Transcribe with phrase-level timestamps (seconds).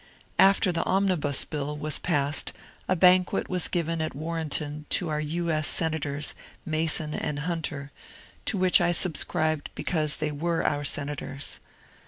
[0.39, 2.53] After the ^'Omnibus" Bill was passed,
[2.89, 5.51] a banquet was given at Warrenton to our (U.
[5.51, 6.33] S.) senators.
[6.65, 7.91] Mason and Hunter,
[8.45, 11.59] to which I subscribed because they were our senators.